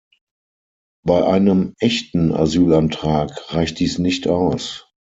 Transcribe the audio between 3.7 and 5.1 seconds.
dies nicht aus.